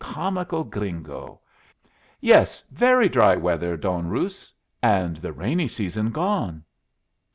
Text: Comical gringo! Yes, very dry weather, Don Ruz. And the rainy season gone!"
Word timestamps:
Comical 0.03 0.63
gringo! 0.63 1.41
Yes, 2.19 2.61
very 2.71 3.07
dry 3.07 3.35
weather, 3.35 3.77
Don 3.77 4.07
Ruz. 4.09 4.51
And 4.81 5.17
the 5.17 5.31
rainy 5.31 5.67
season 5.67 6.09
gone!" 6.09 6.63